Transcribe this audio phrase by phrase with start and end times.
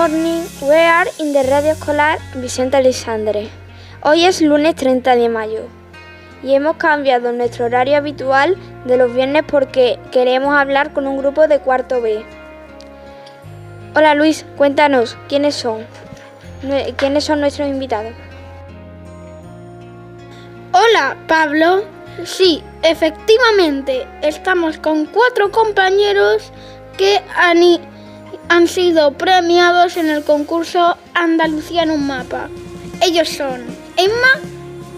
[0.00, 3.50] morning, we are in the radio escolar Vicente Alexandre.
[4.02, 5.64] Hoy es lunes 30 de mayo
[6.42, 11.48] y hemos cambiado nuestro horario habitual de los viernes porque queremos hablar con un grupo
[11.48, 12.24] de cuarto B.
[13.94, 15.84] Hola Luis, cuéntanos, ¿quiénes son?
[16.96, 18.14] ¿Quiénes son nuestros invitados?
[20.72, 21.84] Hola Pablo,
[22.24, 26.52] sí, efectivamente, estamos con cuatro compañeros
[26.96, 27.58] que han,
[28.50, 32.48] han sido premiados en el concurso Andalucía en un mapa.
[33.00, 33.64] Ellos son
[33.96, 34.40] Emma,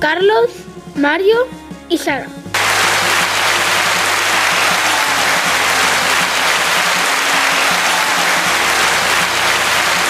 [0.01, 0.49] Carlos,
[0.95, 1.37] Mario
[1.91, 2.29] y Sara.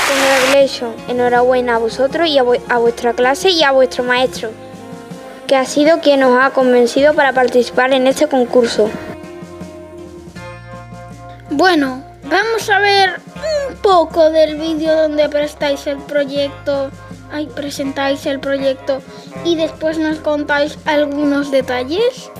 [0.09, 4.51] Congratulations, enhorabuena a vosotros y a, a vuestra clase y a vuestro maestro,
[5.49, 8.89] que ha sido quien nos ha convencido para participar en este concurso.
[11.51, 13.22] Bueno, vamos a ver
[13.83, 16.91] poco del vídeo donde prestáis el proyecto,
[17.33, 19.03] ahí presentáis el proyecto
[19.45, 22.31] y después nos contáis algunos detalles.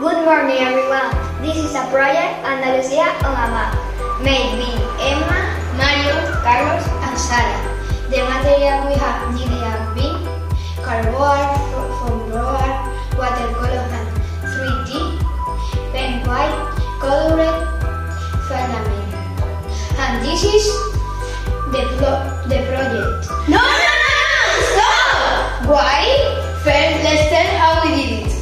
[0.00, 1.10] Good morning everyone.
[1.42, 3.74] This is a project Andalucía on a map
[4.22, 5.40] made by Emma,
[5.76, 7.58] Mario, Carlos and Sara.
[8.10, 9.59] The material we have needed
[10.90, 11.46] cardboard,
[12.02, 12.18] foam
[13.14, 14.10] watercolor and
[14.42, 14.90] 3D,
[15.92, 16.56] pen white,
[16.98, 17.62] colored
[18.48, 19.10] filament.
[20.02, 20.66] And this is
[21.70, 21.82] the,
[22.50, 23.22] the project.
[23.48, 24.42] No, no, no, no!
[24.72, 25.70] Stop!
[25.70, 26.00] Why?
[26.64, 28.32] First, let's tell how we did it.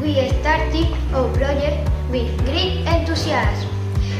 [0.00, 3.70] We started our oh, project with great enthusiasm.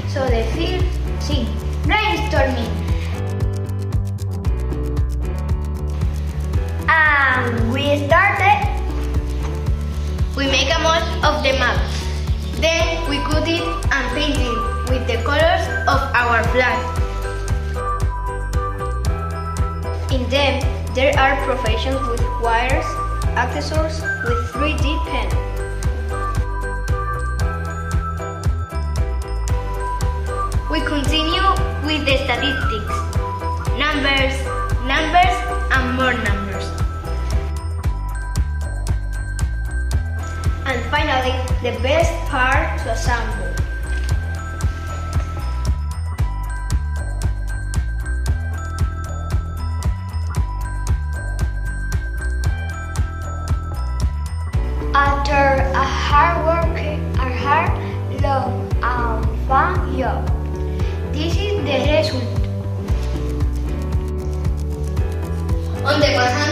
[0.09, 1.47] So the first thing,
[1.87, 2.78] brainstorming.
[6.99, 8.59] And we started.
[10.37, 11.79] We make a model of the map.
[12.59, 14.59] Then we cut it and paint it
[14.91, 16.79] with the colors of our flag.
[20.11, 20.59] In them,
[20.95, 22.89] there are professions with wires,
[23.39, 25.29] accessories with 3D pen.
[30.69, 31.47] We continue
[31.87, 32.97] with the statistics.
[33.79, 34.35] Numbers,
[34.91, 35.37] numbers,
[35.71, 36.38] and more numbers.
[40.91, 43.45] Finally, the best part to assemble.
[54.95, 56.79] After a hard work,
[57.19, 57.71] a hard,
[58.23, 60.25] long, and fun job,
[61.13, 62.39] this is the result.
[65.85, 66.48] On the one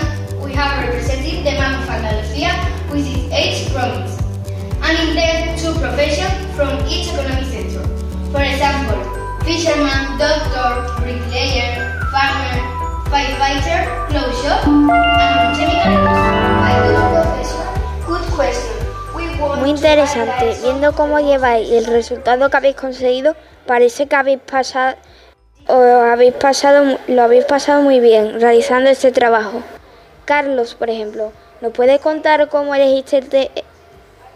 [19.76, 24.96] interesante, viendo cómo lleváis y el resultado que habéis conseguido, parece que habéis pasado,
[25.68, 29.62] o habéis pasado, lo habéis pasado muy bien realizando este trabajo.
[30.24, 33.50] Carlos, por ejemplo, ¿nos puedes contar cómo elegiste el, te-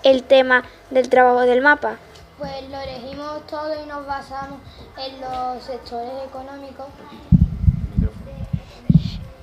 [0.03, 1.97] el tema del trabajo del mapa?
[2.39, 4.61] Pues lo elegimos todo y nos basamos
[4.99, 6.87] en los sectores económicos.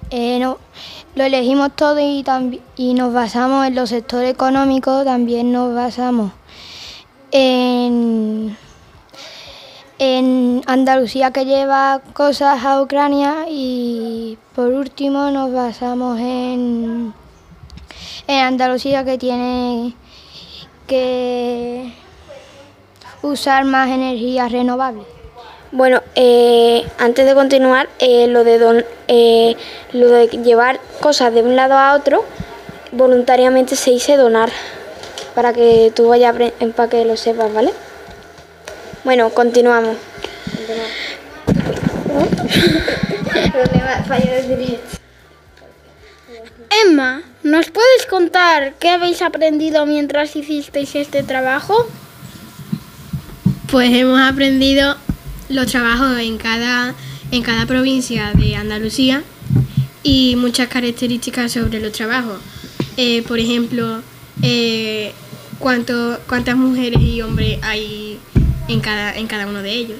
[0.09, 0.57] Eh, no,
[1.17, 2.23] lo elegimos todo y,
[2.75, 6.31] y nos basamos en los sectores económicos, también nos basamos
[7.31, 8.55] en,
[9.97, 17.15] en Andalucía que lleva cosas a Ucrania y por último nos basamos en,
[18.27, 19.95] en Andalucía que tiene
[20.85, 21.91] que
[23.23, 25.16] usar más energías renovables.
[25.71, 29.55] Bueno, eh, antes de continuar, eh, lo, de don- eh,
[29.91, 32.23] lo de llevar cosas de un lado a otro,
[32.91, 34.49] voluntariamente se dice donar,
[35.35, 37.73] para que tú vayas, apre- para que lo sepas, ¿vale?
[39.03, 39.97] Bueno, continuamos.
[46.85, 51.75] Emma, ¿nos puedes contar qué habéis aprendido mientras hicisteis este trabajo?
[53.71, 54.95] Pues hemos aprendido
[55.49, 56.95] los trabajos en cada,
[57.31, 59.23] en cada provincia de Andalucía
[60.03, 62.39] y muchas características sobre los trabajos.
[62.97, 64.01] Eh, por ejemplo,
[64.41, 65.13] eh,
[65.59, 68.19] cuánto, cuántas mujeres y hombres hay
[68.67, 69.97] en cada, en cada uno de ellos.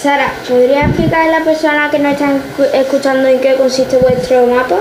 [0.00, 2.40] Sara, ¿podría explicar a la persona que nos está
[2.72, 4.78] escuchando en qué consiste vuestro mapa?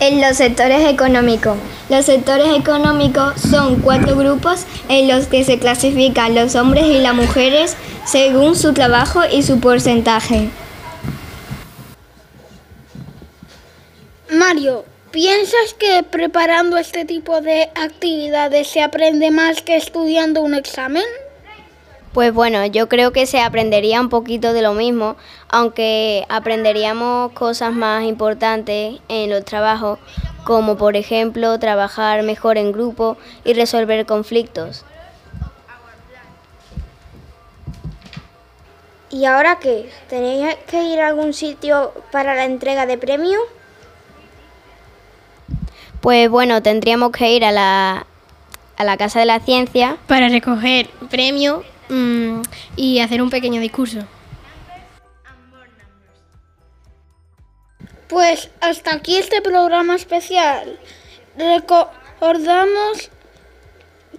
[0.00, 1.56] En los sectores económicos.
[1.88, 7.14] Los sectores económicos son cuatro grupos en los que se clasifican los hombres y las
[7.14, 10.48] mujeres según su trabajo y su porcentaje.
[14.30, 21.04] Mario, ¿piensas que preparando este tipo de actividades se aprende más que estudiando un examen?
[22.14, 25.16] Pues bueno, yo creo que se aprendería un poquito de lo mismo,
[25.48, 29.98] aunque aprenderíamos cosas más importantes en los trabajos,
[30.44, 34.84] como por ejemplo trabajar mejor en grupo y resolver conflictos.
[39.10, 39.90] ¿Y ahora qué?
[40.08, 43.42] ¿Tenéis que ir a algún sitio para la entrega de premios?
[46.00, 48.06] Pues bueno, tendríamos que ir a la,
[48.76, 52.42] a la Casa de la Ciencia para recoger premios mm,
[52.76, 54.06] y hacer un pequeño discurso.
[58.08, 60.78] Pues hasta aquí este programa especial.
[61.36, 63.10] Recordamos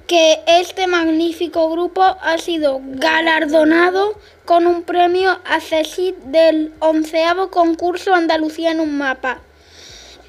[0.08, 8.14] que este magnífico grupo ha sido galardonado con un premio a CECIT del onceavo concurso
[8.14, 9.40] Andalucía en un mapa,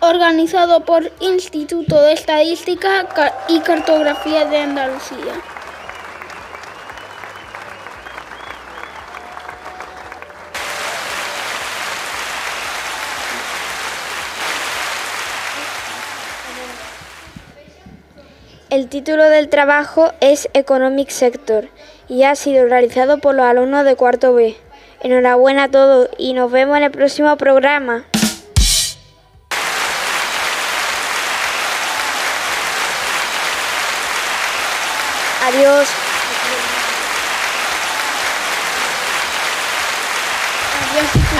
[0.00, 3.06] organizado por Instituto de Estadística
[3.48, 5.55] y Cartografía de Andalucía.
[18.76, 21.70] El título del trabajo es Economic Sector
[22.10, 24.54] y ha sido realizado por los alumnos de cuarto B.
[25.00, 28.04] Enhorabuena a todos y nos vemos en el próximo programa.
[35.42, 35.88] Adiós.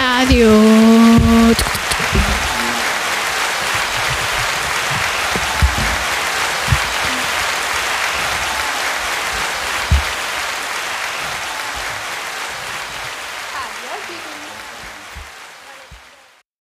[0.00, 1.65] Adiós.